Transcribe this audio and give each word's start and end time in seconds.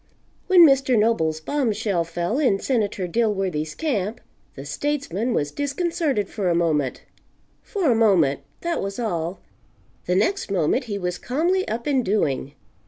When 0.47 0.65
Mr. 0.65 0.97
Noble's 0.97 1.39
bombshell 1.39 2.03
fell 2.05 2.39
in 2.39 2.57
Senator 2.57 3.07
Dilworthy's 3.07 3.75
camp, 3.75 4.19
the 4.55 4.65
statesman 4.65 5.31
was 5.31 5.51
disconcerted 5.51 6.27
for 6.27 6.49
a 6.49 6.55
moment. 6.55 7.03
For 7.61 7.91
a 7.91 7.95
moment; 7.95 8.39
that 8.61 8.81
was 8.81 8.97
all. 8.97 9.41
The 10.07 10.15
next 10.15 10.49
moment 10.49 10.85
he 10.85 10.97
was 10.97 11.19
calmly 11.19 11.67
up 11.67 11.85
and 11.85 12.03
doing. 12.03 12.53